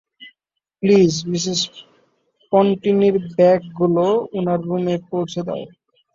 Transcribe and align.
Please, 0.83 1.13
Mrs 1.31 1.59
পন্টিনির 2.53 3.15
ব্যাগগুলো 3.31 4.05
উনার 4.37 4.59
রুমে 4.63 4.95
পৌঁছে 5.09 5.41
দাও। 5.47 5.61